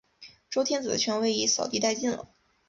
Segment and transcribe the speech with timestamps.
[0.49, 2.29] 周天子的权威已扫地殆尽了。